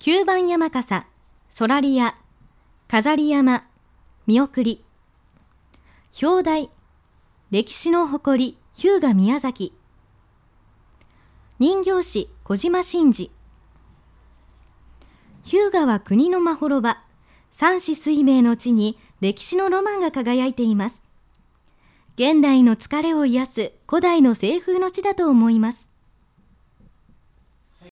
[0.00, 1.06] 9番山笠、
[1.48, 2.16] ソラリア、
[2.88, 3.64] 飾り山、
[4.26, 4.84] 見送り。
[6.20, 6.70] 表題、
[7.52, 9.72] 歴史の誇り、日向宮崎。
[11.60, 13.30] 人形師、小島真二。
[15.44, 17.04] 日向は国のまほろば、
[17.52, 21.00] 三子水明の地に歴史のロマンが輝いています。
[22.16, 25.93] 現代の疲れを癒す古代の清風の地だと思います。